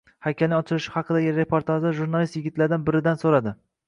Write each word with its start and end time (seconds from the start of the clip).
Haykalining 0.27 0.55
ochilishi 0.59 0.93
haqidagi 0.93 1.33
reportajda 1.35 1.91
jurnalist 1.99 2.39
yigitlardan 2.39 2.87
biridan 2.89 3.21
so'radi 3.25 3.55